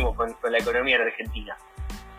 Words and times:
con, 0.00 0.34
la 0.50 0.58
economía 0.58 0.98
de 0.98 1.04
Argentina? 1.04 1.56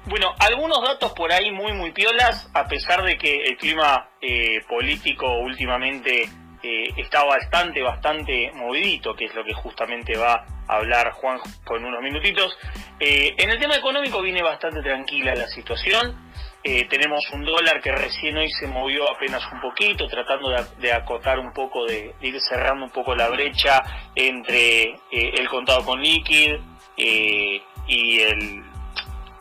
Bueno, 0.06 0.34
algunos 0.40 0.82
datos 0.82 1.14
por 1.14 1.32
ahí 1.32 1.52
muy, 1.52 1.72
muy 1.74 1.92
piolas, 1.92 2.50
a 2.54 2.68
pesar 2.68 3.04
de 3.04 3.18
que 3.18 3.46
el 3.46 3.58
clima 3.58 4.10
eh, 4.22 4.62
político 4.68 5.40
últimamente 5.40 6.30
eh, 6.62 6.94
está 6.98 7.24
bastante, 7.24 7.82
bastante 7.82 8.52
movidito, 8.54 9.16
que 9.16 9.26
es 9.26 9.34
lo 9.34 9.44
que 9.46 9.54
justamente 9.54 10.18
va 10.18 10.46
a 10.68 10.76
hablar 10.76 11.12
Juan 11.14 11.40
con 11.64 11.84
unos 11.86 12.02
minutitos. 12.02 12.58
Eh, 13.00 13.34
en 13.38 13.50
el 13.50 13.60
tema 13.60 13.76
económico 13.76 14.22
viene 14.22 14.44
bastante 14.44 14.82
tranquila 14.82 15.34
la 15.36 15.48
situación. 15.48 16.32
Tenemos 16.64 17.30
un 17.34 17.44
dólar 17.44 17.82
que 17.82 17.92
recién 17.92 18.38
hoy 18.38 18.50
se 18.50 18.68
movió 18.68 19.12
apenas 19.12 19.44
un 19.52 19.60
poquito, 19.60 20.08
tratando 20.08 20.50
de, 20.80 20.94
acotar 20.94 21.38
un 21.38 21.52
poco, 21.52 21.86
de, 21.86 22.16
ir 22.22 22.40
cerrando 22.40 22.86
un 22.86 22.92
poco 22.92 23.14
la 23.14 23.28
brecha 23.28 23.84
entre 24.16 24.96
el 25.12 25.50
contado 25.50 25.84
con 25.84 26.02
líquido 26.02 26.62
y 26.96 28.20
el 28.20 28.64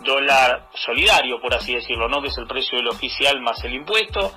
dólar 0.00 0.68
solidario, 0.74 1.40
por 1.40 1.54
así 1.54 1.74
decirlo, 1.74 2.08
¿no? 2.08 2.20
que 2.20 2.28
es 2.28 2.38
el 2.38 2.46
precio 2.46 2.78
del 2.78 2.88
oficial 2.88 3.40
más 3.40 3.62
el 3.64 3.74
impuesto. 3.74 4.32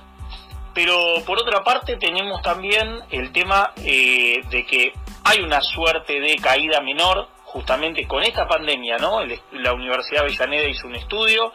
Pero 0.74 0.94
por 1.24 1.40
otra 1.40 1.64
parte 1.64 1.96
tenemos 1.96 2.42
también 2.42 2.98
el 3.10 3.32
tema 3.32 3.72
eh, 3.76 4.42
de 4.50 4.66
que 4.66 4.92
hay 5.24 5.40
una 5.40 5.60
suerte 5.62 6.20
de 6.20 6.36
caída 6.36 6.80
menor 6.80 7.28
justamente 7.44 8.06
con 8.06 8.22
esta 8.22 8.46
pandemia, 8.46 8.98
¿no? 8.98 9.20
La 9.52 9.72
Universidad 9.72 10.20
de 10.20 10.26
Avellaneda 10.26 10.68
hizo 10.68 10.86
un 10.86 10.96
estudio 10.96 11.52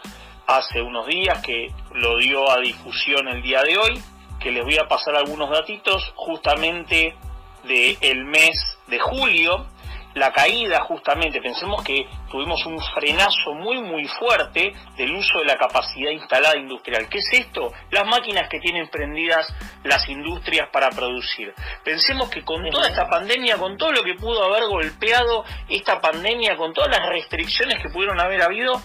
hace 0.48 0.82
unos 0.82 1.06
días 1.06 1.40
que 1.46 1.72
lo 1.94 2.18
dio 2.18 2.50
a 2.50 2.58
difusión 2.58 3.28
el 3.28 3.44
día 3.44 3.62
de 3.62 3.78
hoy, 3.78 4.02
que 4.40 4.52
les 4.52 4.64
voy 4.64 4.78
a 4.78 4.88
pasar 4.88 5.16
algunos 5.16 5.52
datitos 5.52 6.12
justamente 6.16 7.16
del 7.64 8.26
mes 8.26 8.56
de 8.88 8.98
julio, 8.98 9.68
la 10.14 10.32
caída 10.32 10.82
justamente, 10.82 11.42
pensemos 11.42 11.84
que 11.84 12.06
tuvimos 12.30 12.66
un 12.66 12.80
frenazo 12.94 13.54
muy 13.54 13.82
muy 13.82 14.06
fuerte 14.08 14.74
del 14.98 15.14
uso 15.14 15.40
de 15.40 15.46
la 15.46 15.58
capacidad 15.58 16.12
instalada 16.12 16.58
industrial. 16.58 17.08
¿Qué 17.10 17.20
es 17.20 17.30
esto? 17.32 17.72
Las 17.92 18.06
máquinas 18.06 18.50
que 18.50 18.60
tienen 18.60 18.90
prendidas 18.90 19.48
las 19.84 20.08
industrias 20.10 20.70
para 20.72 20.90
producir. 20.90 21.54
Pensemos 21.84 22.30
que 22.30 22.44
con 22.44 22.70
toda 22.70 22.88
esta 22.88 23.08
pandemia, 23.10 23.58
con 23.58 23.78
todo 23.78 23.92
lo 23.92 24.04
que 24.04 24.16
pudo 24.16 24.44
haber 24.44 24.68
golpeado 24.68 25.46
esta 25.70 26.00
pandemia, 26.00 26.56
con 26.58 26.74
todas 26.74 26.90
las 26.90 27.08
restricciones 27.10 27.82
que 27.82 27.90
pudieron 27.90 28.20
haber 28.20 28.42
habido, 28.42 28.82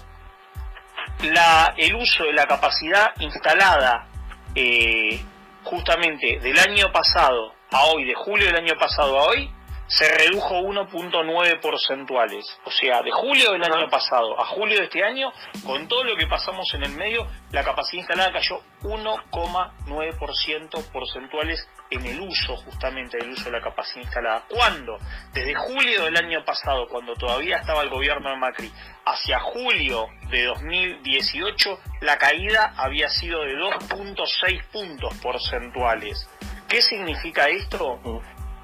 la, 1.23 1.75
el 1.77 1.95
uso 1.95 2.25
de 2.25 2.33
la 2.33 2.47
capacidad 2.47 3.13
instalada 3.21 4.07
eh, 4.55 5.21
justamente 5.65 6.39
del 6.41 6.59
año 6.59 6.93
pasado 6.93 7.55
a 7.71 7.85
hoy, 7.87 8.05
de 8.05 8.15
julio 8.15 8.47
del 8.47 8.57
año 8.57 8.75
pasado 8.79 9.19
a 9.19 9.25
hoy, 9.25 9.51
se 9.89 10.13
redujo 10.13 10.61
1.9 10.61 11.61
porcentuales. 11.61 12.45
O 12.65 12.71
sea, 12.71 13.03
de 13.03 13.11
julio 13.11 13.53
del 13.53 13.63
año 13.63 13.89
pasado 13.89 14.41
a 14.41 14.47
julio 14.47 14.79
de 14.79 14.85
este 14.85 15.05
año, 15.05 15.31
con 15.65 15.87
todo 15.89 16.05
lo 16.05 16.17
que 16.17 16.27
pasamos 16.27 16.73
en 16.75 16.85
el 16.85 16.93
medio, 16.93 17.27
la 17.53 17.63
capacidad 17.63 18.01
instalada 18.01 18.33
cayó 18.33 18.61
1,9% 18.83 20.93
porcentuales 20.93 21.69
en 21.91 22.05
el 22.05 22.21
uso, 22.21 22.57
justamente, 22.57 23.19
del 23.19 23.31
uso 23.31 23.45
de 23.45 23.53
la 23.53 23.61
capacidad 23.61 24.03
instalada. 24.03 24.45
¿Cuándo? 24.49 24.99
Desde 25.33 25.55
julio 25.55 26.05
del 26.05 26.17
año 26.17 26.45
pasado, 26.45 26.89
cuando 26.89 27.15
todavía 27.15 27.59
estaba 27.59 27.83
el 27.83 27.91
gobierno 27.91 28.31
de 28.31 28.37
Macri, 28.37 28.73
hacia 29.05 29.39
julio 29.39 30.09
de 30.31 30.47
2018, 30.47 31.79
la 32.01 32.19
caída 32.19 32.75
había 32.77 33.09
sido 33.09 33.43
de 33.43 33.55
2.6 33.55 34.65
puntos 34.73 35.15
porcentuales. 35.23 36.29
¿Qué 36.69 36.83
significa 36.83 37.49
esto? 37.49 38.01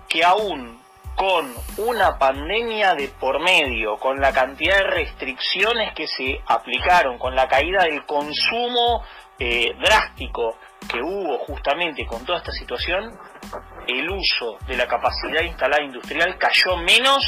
Que 0.09 0.25
aún 0.25 0.82
con 1.17 1.53
una 1.79 2.19
pandemia 2.19 2.95
de 2.95 3.09
por 3.09 3.41
medio, 3.41 3.97
con 3.99 4.21
la 4.21 4.33
cantidad 4.33 4.77
de 4.79 4.85
restricciones 4.85 5.95
que 5.95 6.07
se 6.07 6.41
aplicaron, 6.47 7.19
con 7.19 7.35
la 7.35 7.48
caída 7.48 7.85
del 7.85 8.05
consumo 8.07 9.03
eh, 9.39 9.75
drástico 9.81 10.57
que 10.89 11.01
hubo 11.01 11.39
justamente 11.39 12.07
con 12.07 12.25
toda 12.25 12.39
esta 12.39 12.53
situación, 12.53 13.19
el 13.86 14.11
uso 14.11 14.59
de 14.67 14.77
la 14.77 14.86
capacidad 14.86 15.42
instalada 15.42 15.83
industrial 15.83 16.36
cayó 16.39 16.77
menos 16.77 17.25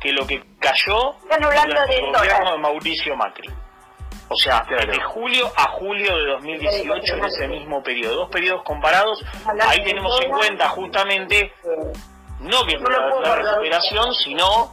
que 0.00 0.12
lo 0.12 0.26
que 0.26 0.42
cayó 0.58 1.16
durante 1.22 1.96
el 1.98 2.12
gobierno 2.12 2.52
de 2.52 2.58
Mauricio 2.58 3.16
Macri. 3.16 3.48
O 4.30 4.36
sea, 4.36 4.62
de 4.68 5.00
julio 5.04 5.50
a 5.56 5.70
julio 5.70 6.14
de 6.14 6.26
2018, 6.32 7.14
en 7.14 7.24
ese 7.24 7.48
mismo 7.48 7.82
periodo, 7.82 8.16
dos 8.16 8.30
periodos 8.30 8.62
comparados, 8.62 9.24
ahí 9.66 9.82
tenemos 9.82 10.20
en 10.22 10.30
cuenta 10.30 10.68
justamente 10.68 11.52
no 12.48 12.64
que 12.64 12.76
la, 12.78 13.34
recuperación, 13.36 14.14
sino 14.14 14.72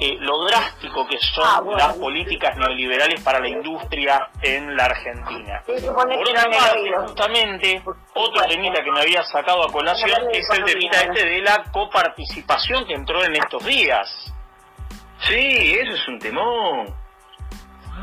eh, 0.00 0.16
lo 0.20 0.44
drástico 0.44 1.06
que 1.08 1.18
son 1.18 1.44
ah, 1.44 1.62
las 1.76 1.96
políticas 1.96 2.56
neoliberales 2.56 3.20
para 3.22 3.40
la 3.40 3.48
industria 3.48 4.28
en 4.40 4.76
la 4.76 4.84
Argentina. 4.84 5.62
Por 5.66 5.76
otra 5.76 6.44
parte, 6.44 6.92
justamente, 7.06 7.82
otro 8.14 8.42
temita 8.46 8.82
que 8.84 8.92
me 8.92 9.00
había 9.00 9.22
sacado 9.24 9.64
a 9.64 9.72
colación 9.72 10.28
es 10.32 10.48
el 10.50 10.64
temita 10.64 11.00
este 11.02 11.26
de 11.26 11.40
la 11.40 11.64
coparticipación 11.72 12.86
que 12.86 12.94
entró 12.94 13.24
en 13.24 13.34
estos 13.34 13.64
días. 13.64 14.32
Sí, 15.26 15.76
eso 15.80 15.94
es 15.94 16.08
un 16.08 16.18
temón. 16.20 16.94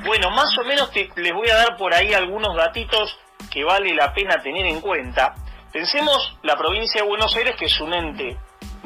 Bueno, 0.06 0.30
más 0.32 0.58
o 0.58 0.64
menos 0.66 0.92
les 0.94 1.34
voy 1.34 1.50
a 1.50 1.56
dar 1.56 1.78
por 1.78 1.94
ahí 1.94 2.14
algunos 2.14 2.54
datitos 2.56 3.18
que 3.50 3.64
vale 3.64 3.96
la 3.96 4.14
pena 4.14 4.42
tener 4.42 4.66
en 4.66 4.82
cuenta. 4.82 5.36
Pensemos 5.72 6.38
la 6.44 6.58
provincia 6.58 7.02
de 7.02 7.08
Buenos 7.08 7.34
Aires, 7.38 7.56
que 7.58 7.66
es 7.66 7.80
un 7.80 7.94
ente 7.94 8.38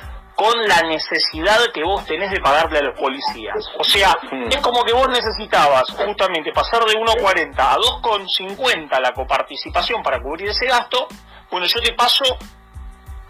con 0.44 0.68
la 0.68 0.82
necesidad 0.82 1.58
que 1.72 1.82
vos 1.82 2.04
tenés 2.04 2.30
de 2.30 2.38
pagarle 2.40 2.80
a 2.80 2.82
los 2.82 2.98
policías. 2.98 3.56
O 3.78 3.84
sea, 3.84 4.14
mm. 4.30 4.48
es 4.52 4.58
como 4.58 4.84
que 4.84 4.92
vos 4.92 5.08
necesitabas 5.08 5.84
justamente 5.92 6.52
pasar 6.52 6.84
de 6.84 6.92
1,40 6.94 7.54
a 7.56 7.76
2,50 7.76 9.00
la 9.00 9.12
coparticipación 9.12 10.02
para 10.02 10.20
cubrir 10.20 10.50
ese 10.50 10.66
gasto. 10.66 11.08
Bueno, 11.50 11.66
yo 11.66 11.80
te 11.80 11.94
paso 11.94 12.24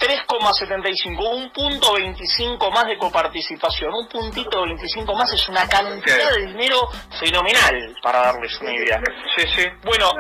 3,75, 0.00 1.36
un 1.36 1.50
punto 1.50 1.94
25 1.94 2.70
más 2.72 2.86
de 2.86 2.98
coparticipación, 2.98 3.94
un 3.94 4.08
puntito 4.08 4.62
25 4.62 5.14
más 5.14 5.32
es 5.32 5.48
una 5.48 5.68
cantidad 5.68 6.32
de 6.34 6.46
dinero 6.46 6.88
fenomenal, 7.20 7.96
para 8.02 8.22
darles 8.22 8.60
una 8.60 8.74
idea. 8.74 9.00
Sí, 9.36 9.46
sí. 9.54 9.62
Bueno, 9.84 10.10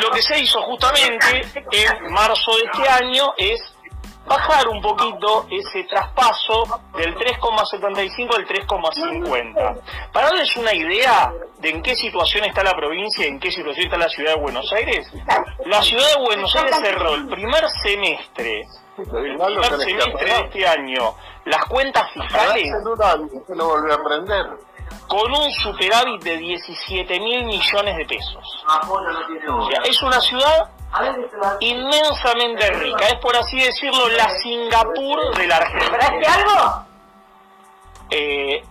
lo 0.00 0.10
que 0.10 0.22
se 0.22 0.40
hizo 0.40 0.60
justamente 0.62 1.46
en 1.70 2.12
marzo 2.12 2.56
de 2.56 2.64
este 2.64 2.88
año 2.88 3.32
es 3.36 3.60
bajar 4.26 4.68
un 4.68 4.80
poquito 4.80 5.46
ese 5.50 5.84
traspaso 5.84 6.80
del 6.96 7.14
3,75 7.16 8.34
al 8.36 8.46
3,50. 8.46 9.80
Para 10.12 10.26
darles 10.28 10.56
una 10.56 10.72
idea 10.74 11.32
de 11.58 11.70
en 11.70 11.82
qué 11.82 11.94
situación 11.94 12.44
está 12.44 12.62
la 12.62 12.74
provincia 12.74 13.24
y 13.24 13.28
en 13.28 13.40
qué 13.40 13.50
situación 13.50 13.86
está 13.86 13.98
la 13.98 14.08
ciudad 14.08 14.34
de 14.34 14.40
Buenos 14.40 14.72
Aires, 14.72 15.10
la 15.66 15.82
ciudad 15.82 16.08
de 16.16 16.22
Buenos 16.24 16.54
Aires 16.56 16.76
cerró 16.80 17.14
el 17.14 17.28
primer 17.28 17.68
semestre, 17.82 18.66
el 18.98 19.08
primer 19.08 19.78
semestre 19.78 20.24
de 20.24 20.40
este 20.40 20.68
año, 20.68 21.14
las 21.44 21.64
cuentas 21.66 22.10
fiscales 22.12 22.70
con 25.08 25.30
un 25.30 25.50
superávit 25.52 26.22
de 26.22 26.36
17 26.38 27.20
mil 27.20 27.44
millones 27.44 27.96
de 27.96 28.04
pesos. 28.06 28.64
O 29.48 29.70
sea, 29.70 29.82
es 29.84 30.02
una 30.02 30.20
ciudad 30.20 30.70
inmensamente 31.60 32.70
rica, 32.72 33.08
es 33.08 33.18
por 33.20 33.36
así 33.36 33.58
decirlo 33.58 34.08
la 34.08 34.28
Singapur 34.28 35.34
de 35.36 35.46
la 35.46 35.56
Argentina. 35.56 36.34
algo? 36.34 36.84
Eh, 38.10 38.62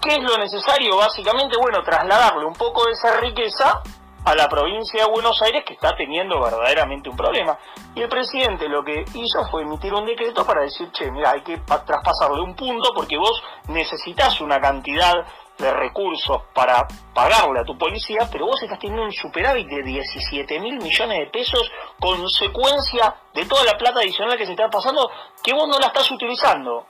¿Qué 0.00 0.14
es 0.16 0.22
lo 0.22 0.38
necesario? 0.38 0.96
Básicamente, 0.96 1.56
bueno, 1.58 1.82
trasladarle 1.82 2.46
un 2.46 2.54
poco 2.54 2.86
de 2.86 2.92
esa 2.92 3.16
riqueza 3.20 3.82
a 4.24 4.34
la 4.34 4.48
provincia 4.48 5.04
de 5.04 5.10
Buenos 5.10 5.40
Aires 5.42 5.64
que 5.66 5.74
está 5.74 5.94
teniendo 5.96 6.40
verdaderamente 6.40 7.08
un 7.10 7.16
problema. 7.16 7.58
Y 7.94 8.02
el 8.02 8.08
presidente 8.08 8.68
lo 8.68 8.82
que 8.84 9.04
hizo 9.14 9.46
fue 9.50 9.62
emitir 9.62 9.92
un 9.92 10.06
decreto 10.06 10.44
para 10.46 10.62
decir, 10.62 10.90
che, 10.92 11.10
mira, 11.10 11.32
hay 11.32 11.42
que 11.42 11.58
pa- 11.58 11.84
traspasarle 11.84 12.40
un 12.40 12.54
punto 12.54 12.92
porque 12.94 13.16
vos 13.18 13.42
necesitas 13.68 14.40
una 14.40 14.60
cantidad 14.60 15.26
de 15.60 15.72
recursos 15.72 16.42
para 16.54 16.86
pagarle 17.14 17.60
a 17.60 17.64
tu 17.64 17.76
policía, 17.76 18.28
pero 18.30 18.46
vos 18.46 18.62
estás 18.62 18.78
teniendo 18.78 19.04
un 19.04 19.12
superávit 19.12 19.68
de 19.68 19.82
17 19.82 20.60
mil 20.60 20.78
millones 20.78 21.18
de 21.18 21.26
pesos, 21.26 21.70
consecuencia 21.98 23.14
de 23.34 23.44
toda 23.46 23.64
la 23.64 23.76
plata 23.76 24.00
adicional 24.00 24.36
que 24.36 24.46
se 24.46 24.52
está 24.52 24.68
pasando, 24.68 25.10
que 25.42 25.52
vos 25.52 25.68
no 25.68 25.78
la 25.78 25.86
estás 25.86 26.10
utilizando. 26.10 26.86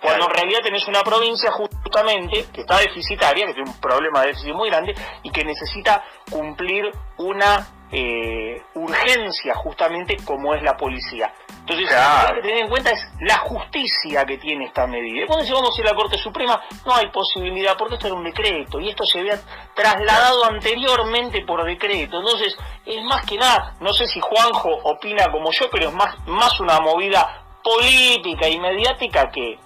Cuando 0.00 0.26
en 0.26 0.34
realidad 0.34 0.60
tenés 0.64 0.86
una 0.88 1.02
provincia 1.02 1.52
justamente 1.52 2.46
que 2.52 2.62
está 2.62 2.78
deficitaria, 2.78 3.46
que 3.46 3.54
tiene 3.54 3.70
un 3.70 3.80
problema 3.80 4.22
de 4.22 4.28
déficit 4.28 4.52
muy 4.52 4.68
grande 4.68 4.94
y 5.22 5.30
que 5.30 5.44
necesita 5.44 6.02
cumplir 6.28 6.90
una 7.18 7.68
eh, 7.92 8.62
urgencia 8.74 9.54
justamente 9.54 10.16
como 10.24 10.54
es 10.54 10.62
la 10.62 10.76
policía. 10.76 11.32
Entonces, 11.60 11.88
Claro. 11.88 12.22
lo 12.22 12.26
que 12.26 12.34
hay 12.34 12.34
que 12.42 12.48
tener 12.48 12.64
en 12.64 12.70
cuenta 12.70 12.90
es 12.90 13.08
la 13.20 13.38
justicia 13.38 14.24
que 14.24 14.38
tiene 14.38 14.64
esta 14.64 14.86
medida. 14.86 15.22
Y 15.24 15.26
cuando 15.26 15.54
vamos 15.54 15.78
a 15.78 15.82
la 15.84 15.94
Corte 15.94 16.18
Suprema, 16.18 16.60
no 16.84 16.94
hay 16.94 17.08
posibilidad, 17.10 17.76
porque 17.76 17.94
esto 17.94 18.06
era 18.08 18.16
un 18.16 18.24
decreto 18.24 18.80
y 18.80 18.88
esto 18.88 19.04
se 19.04 19.20
había 19.20 19.38
trasladado 19.74 20.44
anteriormente 20.46 21.44
por 21.46 21.64
decreto. 21.64 22.18
Entonces, 22.18 22.56
es 22.84 23.04
más 23.04 23.24
que 23.26 23.36
nada, 23.36 23.74
no 23.80 23.92
sé 23.92 24.06
si 24.06 24.20
Juanjo 24.20 24.70
opina 24.84 25.30
como 25.30 25.52
yo, 25.52 25.66
pero 25.70 25.88
es 25.88 25.94
más, 25.94 26.16
más 26.26 26.58
una 26.60 26.80
movida 26.80 27.44
política 27.62 28.48
y 28.48 28.58
mediática 28.58 29.30
que, 29.30 29.58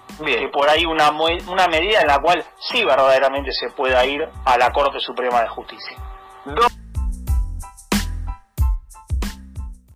por 0.52 0.68
ahí 0.68 0.84
una, 0.84 1.10
una 1.10 1.66
medida 1.68 2.02
en 2.02 2.08
la 2.08 2.18
cual 2.18 2.44
sí 2.58 2.84
verdaderamente 2.84 3.52
se 3.52 3.70
pueda 3.70 4.04
ir 4.04 4.28
a 4.44 4.58
la 4.58 4.70
Corte 4.70 5.00
Suprema 5.00 5.40
de 5.40 5.48
Justicia. 5.48 5.96
Dos 6.44 6.75